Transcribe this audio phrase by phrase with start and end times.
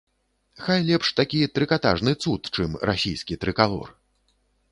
[0.67, 3.89] Хай лепш такі трыкатажны цуд, чым расійскі трыкалор.